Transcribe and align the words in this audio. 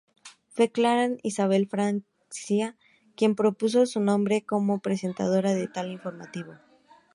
Fue 0.49 0.71
Clara 0.71 1.15
Isabel 1.21 1.67
Francia 1.67 2.75
quien 3.15 3.35
propuso 3.35 3.85
su 3.85 3.99
nombre 3.99 4.43
como 4.43 4.79
presentadora 4.79 5.53
de 5.53 5.67
tal 5.67 5.91
informativo. 5.91 6.55